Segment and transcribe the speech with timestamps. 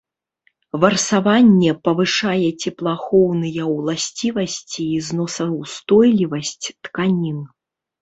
[0.85, 7.39] Варсаванне павышае цеплаахоўныя уласцівасці і зносаўстойлівасць тканін.